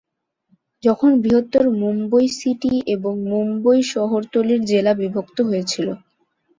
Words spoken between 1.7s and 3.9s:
Mumbai city এবং মুম্বই